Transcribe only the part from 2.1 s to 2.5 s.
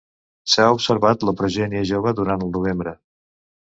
durant